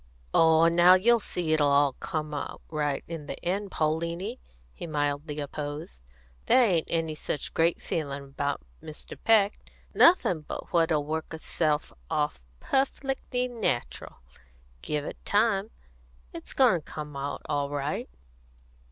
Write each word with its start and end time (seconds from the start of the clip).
"Oh, 0.33 0.67
now, 0.67 0.95
you'll 0.95 1.19
see 1.19 1.53
it'll 1.53 1.69
all 1.69 1.93
come 1.93 2.33
out 2.33 2.63
right 2.71 3.03
in 3.07 3.27
the 3.27 3.37
end, 3.45 3.69
Pauliny," 3.69 4.39
he 4.73 4.87
mildly 4.87 5.39
opposed. 5.39 6.01
"There 6.47 6.63
ain't 6.63 6.87
any 6.89 7.13
such 7.13 7.53
great 7.53 7.79
feelin' 7.79 8.23
about 8.23 8.63
Mr. 8.81 9.15
Peck; 9.23 9.59
nothin' 9.93 10.41
but 10.41 10.73
what'll 10.73 11.05
work 11.05 11.31
itself 11.35 11.93
off 12.09 12.41
perfec'ly 12.59 13.47
natural, 13.47 14.15
give 14.81 15.05
it 15.05 15.23
time. 15.23 15.69
It's 16.33 16.53
goin' 16.53 16.81
to 16.81 16.91
come 16.91 17.15
out 17.15 17.43
all 17.47 17.69
right." 17.69 18.09